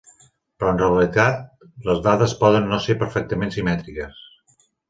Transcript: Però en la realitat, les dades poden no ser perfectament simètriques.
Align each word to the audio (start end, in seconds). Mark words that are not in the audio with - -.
Però 0.61 0.71
en 0.75 0.79
la 0.79 0.87
realitat, 0.87 1.43
les 1.89 2.01
dades 2.09 2.35
poden 2.41 2.67
no 2.73 2.83
ser 2.87 2.99
perfectament 3.05 3.57
simètriques. 3.59 4.27